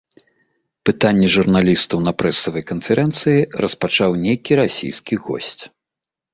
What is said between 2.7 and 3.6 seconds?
канферэнцыі